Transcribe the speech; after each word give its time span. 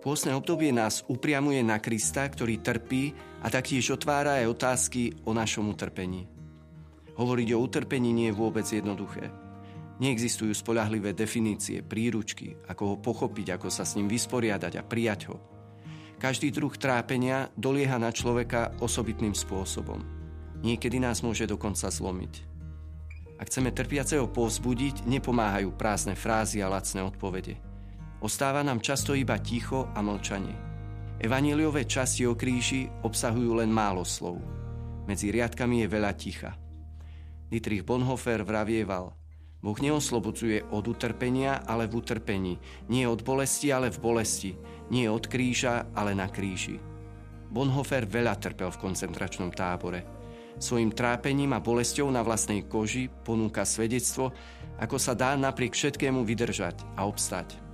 Pôstne 0.00 0.32
obdobie 0.32 0.72
nás 0.72 1.04
upriamuje 1.12 1.60
na 1.60 1.76
Krista, 1.76 2.24
ktorý 2.24 2.64
trpí 2.64 3.12
a 3.44 3.52
taktiež 3.52 3.92
otvára 3.92 4.40
aj 4.40 4.56
otázky 4.56 5.12
o 5.28 5.36
našom 5.36 5.68
utrpení. 5.68 6.24
Hovoriť 7.20 7.48
o 7.52 7.60
utrpení 7.60 8.08
nie 8.08 8.32
je 8.32 8.38
vôbec 8.40 8.64
jednoduché. 8.64 9.28
Neexistujú 10.00 10.56
spolahlivé 10.56 11.12
definície, 11.12 11.84
príručky, 11.84 12.56
ako 12.72 12.82
ho 12.88 12.96
pochopiť, 12.96 13.60
ako 13.60 13.68
sa 13.68 13.84
s 13.84 14.00
ním 14.00 14.08
vysporiadať 14.08 14.80
a 14.80 14.86
prijať 14.88 15.28
ho. 15.28 15.36
Každý 16.16 16.48
druh 16.48 16.72
trápenia 16.72 17.52
dolieha 17.60 18.00
na 18.00 18.08
človeka 18.08 18.80
osobitným 18.80 19.36
spôsobom. 19.36 20.00
Niekedy 20.64 20.96
nás 20.96 21.20
môže 21.20 21.44
dokonca 21.44 21.92
zlomiť. 21.92 22.48
Ak 23.36 23.52
chceme 23.52 23.68
trpiaceho 23.68 24.32
povzbudiť, 24.32 25.04
nepomáhajú 25.04 25.76
prázdne 25.76 26.16
frázy 26.16 26.64
a 26.64 26.72
lacné 26.72 27.04
odpovede– 27.04 27.60
Ostáva 28.20 28.60
nám 28.60 28.84
často 28.84 29.16
iba 29.16 29.40
ticho 29.40 29.88
a 29.96 30.04
mlčanie. 30.04 30.56
Evaníliové 31.20 31.84
časti 31.88 32.28
o 32.28 32.36
kríži 32.36 32.88
obsahujú 33.04 33.60
len 33.60 33.72
málo 33.72 34.04
slov. 34.04 34.40
Medzi 35.08 35.32
riadkami 35.32 35.84
je 35.84 35.88
veľa 35.88 36.12
ticha. 36.16 36.52
Dietrich 37.48 37.84
Bonhoeffer 37.84 38.44
vravieval, 38.44 39.16
Boh 39.60 39.76
neoslobodzuje 39.76 40.72
od 40.72 40.88
utrpenia, 40.88 41.60
ale 41.68 41.84
v 41.84 42.00
utrpení. 42.00 42.56
Nie 42.88 43.04
od 43.04 43.20
bolesti, 43.20 43.68
ale 43.68 43.92
v 43.92 44.00
bolesti. 44.00 44.56
Nie 44.88 45.12
od 45.12 45.28
kríža, 45.28 45.92
ale 45.92 46.16
na 46.16 46.32
kríži. 46.32 46.80
Bonhoeffer 47.52 48.08
veľa 48.08 48.40
trpel 48.40 48.72
v 48.72 48.80
koncentračnom 48.80 49.52
tábore. 49.52 50.00
Svojim 50.56 50.92
trápením 50.96 51.52
a 51.52 51.60
bolesťou 51.60 52.08
na 52.08 52.24
vlastnej 52.24 52.64
koži 52.64 53.12
ponúka 53.12 53.68
svedectvo, 53.68 54.32
ako 54.80 54.96
sa 54.96 55.12
dá 55.12 55.36
napriek 55.36 55.76
všetkému 55.76 56.24
vydržať 56.24 56.80
a 56.96 57.04
obstať. 57.04 57.69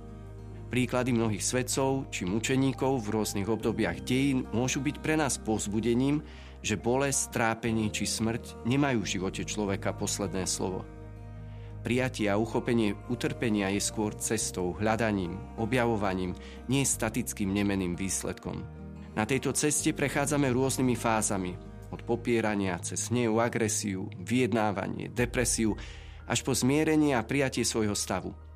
Príklady 0.67 1.15
mnohých 1.15 1.39
svedcov 1.39 2.11
či 2.11 2.27
mučeníkov 2.27 2.99
v 2.99 3.15
rôznych 3.15 3.47
obdobiach 3.47 4.03
dejín 4.03 4.43
môžu 4.51 4.83
byť 4.83 4.99
pre 4.99 5.15
nás 5.15 5.39
povzbudením, 5.39 6.19
že 6.59 6.75
bolesť, 6.75 7.31
trápenie 7.31 7.87
či 7.87 8.03
smrť 8.03 8.67
nemajú 8.67 8.99
v 8.99 9.11
živote 9.15 9.47
človeka 9.47 9.95
posledné 9.95 10.43
slovo. 10.43 10.83
Prijatie 11.87 12.27
a 12.27 12.35
uchopenie 12.35 12.99
utrpenia 13.07 13.71
je 13.71 13.79
skôr 13.79 14.11
cestou, 14.19 14.75
hľadaním, 14.75 15.39
objavovaním, 15.55 16.35
nie 16.67 16.83
statickým 16.83 17.47
nemeným 17.47 17.95
výsledkom. 17.95 18.59
Na 19.15 19.23
tejto 19.23 19.55
ceste 19.55 19.95
prechádzame 19.95 20.51
rôznymi 20.51 20.95
fázami, 20.99 21.55
od 21.95 22.03
popierania 22.03 22.75
cez 22.83 23.07
hnev, 23.07 23.39
agresiu, 23.39 24.11
vyjednávanie, 24.19 25.15
depresiu, 25.15 25.79
až 26.27 26.43
po 26.43 26.51
zmierenie 26.51 27.15
a 27.15 27.23
prijatie 27.23 27.63
svojho 27.63 27.95
stavu– 27.95 28.35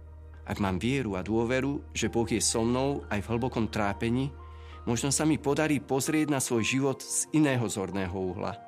ak 0.52 0.60
mám 0.60 0.76
vieru 0.76 1.16
a 1.16 1.24
dôveru, 1.24 1.96
že 1.96 2.12
Boh 2.12 2.28
je 2.28 2.44
so 2.44 2.68
mnou 2.68 3.08
aj 3.08 3.24
v 3.24 3.30
hlbokom 3.32 3.72
trápení, 3.72 4.36
možno 4.84 5.08
sa 5.08 5.24
mi 5.24 5.40
podarí 5.40 5.80
pozrieť 5.80 6.28
na 6.28 6.44
svoj 6.44 6.68
život 6.68 7.00
z 7.00 7.32
iného 7.32 7.64
zorného 7.72 8.12
uhla. 8.12 8.60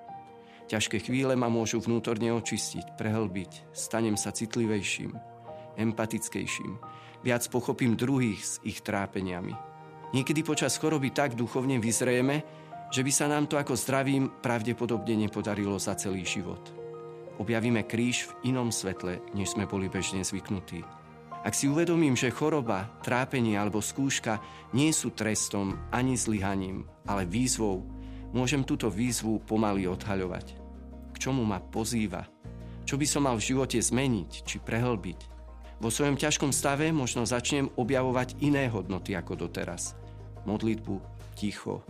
Ťažké 0.72 1.03
chvíle 1.03 1.36
ma 1.36 1.52
môžu 1.52 1.84
vnútorne 1.84 2.31
očistiť, 2.31 2.95
prehlbiť, 2.95 3.75
stanem 3.75 4.16
sa 4.16 4.31
citlivejším, 4.31 5.12
empatickejším, 5.75 6.80
viac 7.20 7.44
pochopím 7.52 8.00
druhých 8.00 8.40
s 8.40 8.53
ich 8.63 8.80
trápeniami. 8.80 9.52
Niekedy 10.16 10.40
počas 10.47 10.80
choroby 10.80 11.12
tak 11.12 11.36
duchovne 11.36 11.84
vyzrieme, 11.84 12.47
že 12.96 13.03
by 13.03 13.12
sa 13.12 13.28
nám 13.28 13.52
to 13.52 13.59
ako 13.59 13.75
zdravím 13.75 14.31
pravdepodobne 14.40 15.19
nepodarilo 15.19 15.75
za 15.81 16.00
celý 16.00 16.24
život. 16.24 16.63
Objavíme 17.44 17.84
kríž 17.84 18.30
v 18.30 18.53
inom 18.53 18.72
svetle, 18.72 19.19
než 19.36 19.57
sme 19.57 19.68
boli 19.68 19.90
bežne 19.90 20.22
zvyknutí. 20.22 21.03
Ak 21.44 21.59
si 21.59 21.68
uvedomím, 21.68 22.16
že 22.16 22.31
choroba, 22.31 22.88
trápenie 23.04 23.59
alebo 23.59 23.84
skúška 23.84 24.40
nie 24.72 24.96
sú 24.96 25.12
trestom 25.12 25.76
ani 25.92 26.16
zlyhaním, 26.16 26.88
ale 27.04 27.28
výzvou, 27.28 27.84
môžem 28.31 28.64
túto 28.64 28.88
výzvu 28.88 29.44
pomaly 29.44 29.84
odhaľovať. 29.92 30.56
K 31.12 31.16
čomu 31.20 31.44
ma 31.44 31.59
pozýva? 31.59 32.24
Čo 32.88 32.96
by 32.96 33.04
som 33.04 33.28
mal 33.28 33.36
v 33.36 33.48
živote 33.52 33.76
zmeniť 33.76 34.31
či 34.48 34.64
prehlbiť? 34.64 35.20
Vo 35.84 35.92
svojom 35.92 36.16
ťažkom 36.16 36.56
stave 36.56 36.96
možno 36.96 37.28
začnem 37.28 37.68
objavovať 37.75 38.40
iné 38.40 38.72
hodnoty 38.72 39.12
ako 39.12 39.36
doteraz. 39.36 40.00
Modlitbu, 40.48 40.96
ticho, 41.36 41.84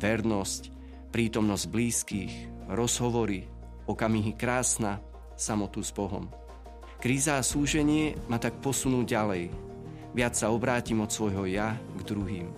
vernosť, 0.00 0.72
prítomnosť 1.12 1.64
blízkych, 1.68 2.34
rozhovory, 2.72 3.44
okamihy 3.84 4.32
krásna, 4.40 5.04
samotu 5.36 5.84
s 5.84 5.92
Bohom. 5.92 6.32
Kríza 7.06 7.38
a 7.38 7.46
súženie 7.46 8.18
ma 8.26 8.34
tak 8.34 8.58
posunú 8.58 9.06
ďalej. 9.06 9.54
Viac 10.10 10.34
sa 10.34 10.50
obrátim 10.50 10.98
od 10.98 11.06
svojho 11.06 11.46
ja 11.46 11.78
k 11.78 12.00
druhým. 12.02 12.50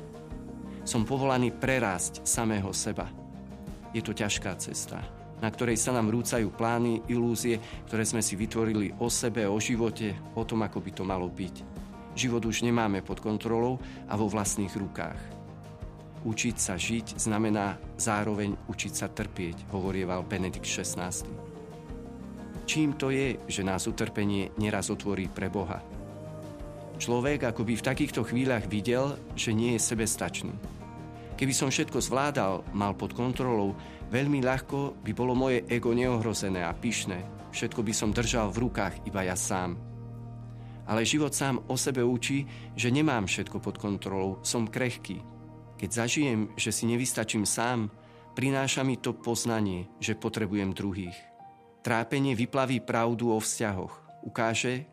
Som 0.88 1.04
povolaný 1.04 1.53
prerásť 1.53 2.25
samého 2.25 2.72
seba. 2.72 3.12
Je 3.92 4.00
to 4.00 4.16
ťažká 4.16 4.56
cesta, 4.56 5.04
na 5.44 5.53
ktorej 5.53 5.76
sa 5.76 5.92
nám 5.92 6.08
rúcajú 6.08 6.48
plány, 6.48 7.04
ilúzie, 7.12 7.60
ktoré 7.92 8.08
sme 8.08 8.25
si 8.25 8.41
vytvorili 8.41 8.97
o 9.04 9.12
sebe, 9.12 9.44
o 9.44 9.60
živote, 9.60 10.16
o 10.32 10.48
tom, 10.48 10.64
ako 10.64 10.81
by 10.81 10.91
to 10.97 11.04
malo 11.04 11.28
byť. 11.28 11.54
Život 12.16 12.48
už 12.48 12.64
nemáme 12.64 13.04
pod 13.04 13.20
kontrolou 13.20 13.76
a 14.08 14.16
vo 14.16 14.32
vlastných 14.32 14.72
rukách. 14.72 15.20
Učiť 16.25 16.56
sa 16.56 16.81
žiť 16.81 17.20
znamená 17.20 17.76
zároveň 18.00 18.56
učiť 18.64 18.92
sa 18.97 19.12
trpieť, 19.12 19.69
hovorieval 19.76 20.25
Benedikt 20.25 20.64
XVI. 20.64 21.12
Čím 22.68 23.00
to 23.00 23.08
je, 23.08 23.40
že 23.48 23.64
nás 23.64 23.88
utrpenie 23.88 24.52
neraz 24.60 24.92
otvorí 24.92 25.24
pre 25.32 25.48
Boha? 25.48 25.80
Človek 27.00 27.48
akoby 27.48 27.80
v 27.80 27.86
takýchto 27.88 28.28
chvíľach 28.28 28.68
videl, 28.68 29.16
že 29.32 29.56
nie 29.56 29.72
je 29.72 29.80
sebestačný. 29.80 30.52
Keby 31.40 31.54
som 31.56 31.72
všetko 31.72 31.96
zvládal, 31.96 32.68
mal 32.76 32.92
pod 32.92 33.16
kontrolou, 33.16 33.72
veľmi 34.12 34.44
ľahko 34.44 35.00
by 35.00 35.12
bolo 35.16 35.32
moje 35.32 35.64
ego 35.64 35.96
neohrozené 35.96 36.60
a 36.60 36.76
pyšné. 36.76 37.48
Všetko 37.56 37.80
by 37.80 37.92
som 37.96 38.12
držal 38.12 38.52
v 38.52 38.68
rukách 38.68 39.00
iba 39.08 39.24
ja 39.24 39.32
sám. 39.32 39.80
Ale 40.84 41.08
život 41.08 41.32
sám 41.32 41.64
o 41.72 41.76
sebe 41.80 42.04
učí, 42.04 42.44
že 42.76 42.92
nemám 42.92 43.24
všetko 43.24 43.64
pod 43.64 43.80
kontrolou, 43.80 44.44
som 44.44 44.68
krehký. 44.68 45.24
Keď 45.80 45.88
zažijem, 45.88 46.52
že 46.52 46.68
si 46.68 46.84
nevystačím 46.84 47.48
sám, 47.48 47.88
prináša 48.36 48.84
mi 48.84 49.00
to 49.00 49.16
poznanie, 49.16 49.88
že 50.04 50.20
potrebujem 50.20 50.76
druhých. 50.76 51.38
Trápenie 51.88 52.37
vyplaví 52.37 52.84
pravdu 52.84 53.32
o 53.32 53.41
vzťahoch. 53.41 54.21
Ukáže, 54.21 54.84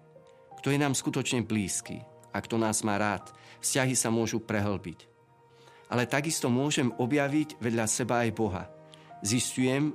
kto 0.64 0.72
je 0.72 0.80
nám 0.80 0.96
skutočne 0.96 1.44
blízky 1.44 2.00
a 2.32 2.40
kto 2.40 2.56
nás 2.56 2.88
má 2.88 2.96
rád. 2.96 3.36
Vzťahy 3.60 4.00
sa 4.00 4.08
môžu 4.08 4.40
prehlbiť. 4.40 5.04
Ale 5.92 6.08
takisto 6.08 6.48
môžem 6.48 6.96
objaviť 6.96 7.60
vedľa 7.60 7.84
seba 7.92 8.24
aj 8.24 8.32
Boha. 8.32 8.72
Zistujem, 9.20 9.92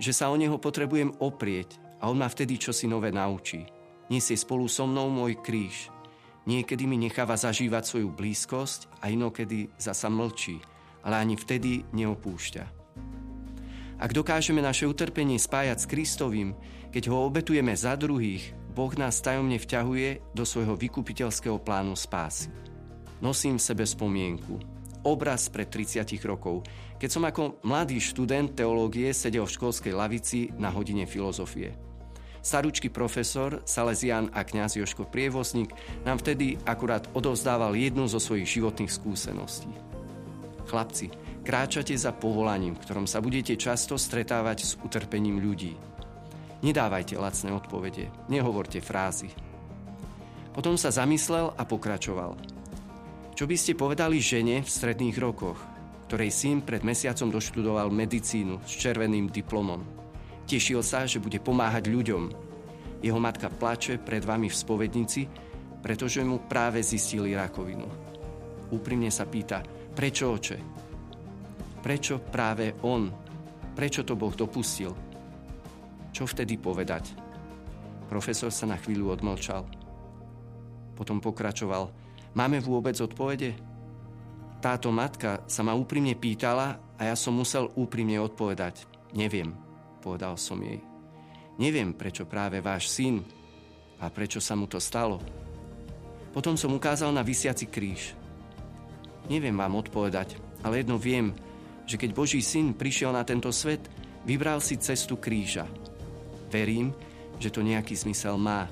že 0.00 0.16
sa 0.16 0.32
o 0.32 0.40
Neho 0.40 0.56
potrebujem 0.56 1.20
oprieť 1.20 1.76
a 2.00 2.08
On 2.08 2.16
ma 2.16 2.32
vtedy 2.32 2.56
čosi 2.56 2.88
nové 2.88 3.12
naučí. 3.12 3.68
Nesie 4.08 4.40
spolu 4.40 4.72
so 4.72 4.88
mnou 4.88 5.12
môj 5.12 5.36
kríž. 5.44 5.92
Niekedy 6.48 6.88
mi 6.88 6.96
necháva 6.96 7.36
zažívať 7.36 7.84
svoju 7.84 8.08
blízkosť 8.08 9.04
a 9.04 9.12
inokedy 9.12 9.68
zasa 9.76 10.08
mlčí, 10.08 10.64
ale 11.04 11.20
ani 11.20 11.36
vtedy 11.36 11.84
neopúšťa. 11.92 12.77
Ak 13.98 14.14
dokážeme 14.14 14.62
naše 14.62 14.86
utrpenie 14.86 15.42
spájať 15.42 15.78
s 15.82 15.90
Kristovým, 15.90 16.54
keď 16.94 17.10
ho 17.10 17.26
obetujeme 17.26 17.74
za 17.74 17.98
druhých, 17.98 18.54
Boh 18.70 18.94
nás 18.94 19.18
tajomne 19.18 19.58
vťahuje 19.58 20.38
do 20.38 20.46
svojho 20.46 20.78
vykupiteľského 20.78 21.58
plánu 21.58 21.98
spásy. 21.98 22.46
Nosím 23.18 23.58
v 23.58 23.66
sebe 23.66 23.82
spomienku. 23.82 24.62
Obraz 25.02 25.50
pred 25.50 25.66
30 25.66 26.14
rokov, 26.22 26.62
keď 27.02 27.10
som 27.10 27.26
ako 27.26 27.58
mladý 27.66 27.98
študent 27.98 28.54
teológie 28.54 29.10
sedel 29.10 29.42
v 29.50 29.54
školskej 29.58 29.90
lavici 29.90 30.54
na 30.54 30.70
hodine 30.70 31.02
filozofie. 31.02 31.74
Staručký 32.38 32.94
profesor, 32.94 33.66
Salesian 33.66 34.30
a 34.30 34.46
kňaz 34.46 34.78
Joško 34.78 35.10
Prievozník 35.10 35.74
nám 36.06 36.22
vtedy 36.22 36.54
akurát 36.62 37.10
odovzdával 37.18 37.74
jednu 37.74 38.06
zo 38.06 38.22
svojich 38.22 38.62
životných 38.62 38.94
skúseností. 38.94 39.74
Chlapci, 40.70 41.10
Kráčate 41.48 41.96
za 41.96 42.12
povolaním, 42.12 42.76
v 42.76 42.84
ktorom 42.84 43.08
sa 43.08 43.24
budete 43.24 43.56
často 43.56 43.96
stretávať 43.96 44.68
s 44.68 44.76
utrpením 44.84 45.40
ľudí. 45.40 45.80
Nedávajte 46.60 47.16
lacné 47.16 47.56
odpovede, 47.56 48.12
nehovorte 48.28 48.84
frázy. 48.84 49.32
Potom 50.52 50.76
sa 50.76 50.92
zamyslel 50.92 51.56
a 51.56 51.64
pokračoval. 51.64 52.36
Čo 53.32 53.48
by 53.48 53.56
ste 53.56 53.80
povedali 53.80 54.20
žene 54.20 54.60
v 54.60 54.68
stredných 54.68 55.16
rokoch, 55.16 55.56
ktorej 56.04 56.36
syn 56.36 56.60
pred 56.60 56.84
mesiacom 56.84 57.32
doštudoval 57.32 57.88
medicínu 57.88 58.60
s 58.68 58.76
červeným 58.76 59.32
diplomom? 59.32 59.80
Tešil 60.44 60.84
sa, 60.84 61.08
že 61.08 61.16
bude 61.16 61.40
pomáhať 61.40 61.88
ľuďom. 61.88 62.28
Jeho 63.00 63.16
matka 63.16 63.48
plače 63.48 63.96
pred 63.96 64.20
vami 64.20 64.52
v 64.52 64.58
spovednici, 64.68 65.24
pretože 65.80 66.20
mu 66.20 66.44
práve 66.44 66.84
zistili 66.84 67.32
rakovinu. 67.32 67.88
Úprimne 68.68 69.08
sa 69.08 69.24
pýta, 69.24 69.64
prečo 69.96 70.28
oče? 70.36 70.87
Prečo 71.78 72.18
práve 72.18 72.74
on? 72.82 73.08
Prečo 73.78 74.02
to 74.02 74.18
Boh 74.18 74.34
dopustil? 74.34 74.90
Čo 76.10 76.26
vtedy 76.26 76.58
povedať? 76.58 77.14
Profesor 78.10 78.50
sa 78.50 78.66
na 78.66 78.74
chvíľu 78.74 79.14
odmlčal. 79.14 79.62
Potom 80.98 81.22
pokračoval. 81.22 81.92
Máme 82.34 82.58
vôbec 82.58 82.98
odpovede? 82.98 83.54
Táto 84.58 84.90
matka 84.90 85.46
sa 85.46 85.62
ma 85.62 85.78
úprimne 85.78 86.18
pýtala 86.18 86.82
a 86.98 87.06
ja 87.06 87.14
som 87.14 87.38
musel 87.38 87.70
úprimne 87.78 88.18
odpovedať. 88.18 88.90
Neviem, 89.14 89.54
povedal 90.02 90.34
som 90.34 90.58
jej. 90.58 90.82
Neviem, 91.62 91.94
prečo 91.94 92.26
práve 92.26 92.58
váš 92.58 92.90
syn 92.90 93.22
a 94.02 94.10
prečo 94.10 94.42
sa 94.42 94.58
mu 94.58 94.66
to 94.66 94.82
stalo. 94.82 95.22
Potom 96.34 96.58
som 96.58 96.74
ukázal 96.74 97.14
na 97.14 97.22
vysiaci 97.22 97.70
kríž. 97.70 98.18
Neviem 99.30 99.54
vám 99.54 99.78
odpovedať, 99.78 100.34
ale 100.66 100.82
jedno 100.82 100.98
viem, 100.98 101.30
že 101.88 101.96
keď 101.96 102.10
Boží 102.12 102.44
syn 102.44 102.76
prišiel 102.76 103.16
na 103.16 103.24
tento 103.24 103.48
svet, 103.48 103.80
vybral 104.28 104.60
si 104.60 104.76
cestu 104.76 105.16
kríža. 105.16 105.64
Verím, 106.52 106.92
že 107.40 107.48
to 107.48 107.64
nejaký 107.64 107.96
zmysel 107.96 108.36
má. 108.36 108.68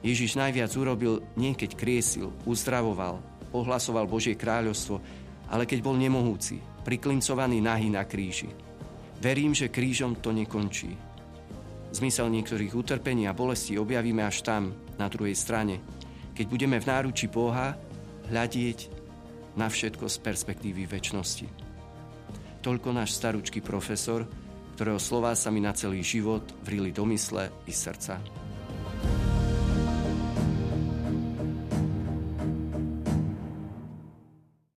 Ježiš 0.00 0.40
najviac 0.40 0.72
urobil 0.72 1.20
nie 1.36 1.52
keď 1.52 1.76
kriesil, 1.76 2.32
uzdravoval, 2.48 3.20
ohlasoval 3.52 4.08
Božie 4.08 4.32
kráľovstvo, 4.32 4.96
ale 5.52 5.68
keď 5.68 5.84
bol 5.84 6.00
nemohúci, 6.00 6.56
priklincovaný 6.80 7.60
nahý 7.60 7.92
na 7.92 8.08
kríži. 8.08 8.48
Verím, 9.20 9.52
že 9.52 9.68
krížom 9.68 10.16
to 10.24 10.32
nekončí. 10.32 10.96
Zmysel 11.92 12.32
niektorých 12.32 12.72
utrpení 12.72 13.28
a 13.28 13.36
bolestí 13.36 13.76
objavíme 13.76 14.24
až 14.24 14.40
tam, 14.40 14.72
na 14.96 15.12
druhej 15.12 15.36
strane, 15.36 15.80
keď 16.32 16.46
budeme 16.48 16.76
v 16.80 16.88
náruči 16.88 17.28
Boha 17.28 17.76
hľadieť 18.32 18.88
na 19.56 19.68
všetko 19.68 20.08
z 20.08 20.16
perspektívy 20.20 20.84
väčšnosti. 20.88 21.65
Toľko 22.66 22.98
náš 22.98 23.14
staručký 23.14 23.62
profesor, 23.62 24.26
ktorého 24.74 24.98
slová 24.98 25.38
sa 25.38 25.54
mi 25.54 25.62
na 25.62 25.70
celý 25.70 26.02
život 26.02 26.42
vrili 26.66 26.90
do 26.90 27.06
mysle 27.06 27.46
i 27.62 27.70
srdca. 27.70 28.18